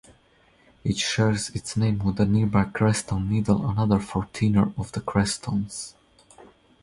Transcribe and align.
It 0.83 0.97
shares 0.97 1.51
its 1.51 1.77
name 1.77 1.99
with 1.99 2.15
the 2.15 2.25
nearby 2.25 2.63
Crestone 2.63 3.29
Needle, 3.29 3.69
another 3.69 3.99
fourteener 3.99 4.73
of 4.75 4.91
the 4.93 4.99
Crestones. 5.01 5.93